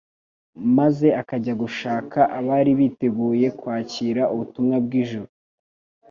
[0.77, 5.31] maze akajya gushaka abari biteguye kwakira ubutumwa bw’ijuru.